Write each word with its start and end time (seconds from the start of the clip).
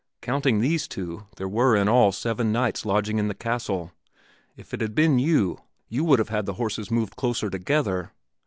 "Counting 0.23 0.61
these 0.61 0.87
two, 0.87 1.27
there 1.35 1.47
were, 1.47 1.75
in 1.75 1.87
all, 1.87 2.11
seven 2.11 2.51
knights 2.51 2.87
lodging 2.87 3.19
at 3.19 3.27
the 3.27 3.35
castle. 3.35 3.91
If 4.57 4.73
it 4.73 4.81
had 4.81 4.95
been 4.95 5.19
you, 5.19 5.59
you 5.89 6.03
would 6.05 6.17
have 6.17 6.29
had 6.29 6.47
the 6.47 6.53
horses 6.53 6.89
moved 6.89 7.15
closer 7.15 7.51
together. 7.51 8.11